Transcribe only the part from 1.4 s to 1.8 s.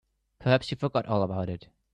it.